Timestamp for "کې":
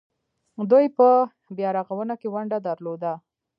2.21-2.27